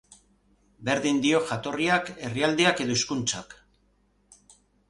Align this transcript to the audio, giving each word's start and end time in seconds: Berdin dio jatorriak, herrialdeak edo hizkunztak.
Berdin 0.89 1.19
dio 1.25 1.41
jatorriak, 1.51 2.09
herrialdeak 2.31 2.83
edo 2.87 2.99
hizkunztak. 2.99 3.57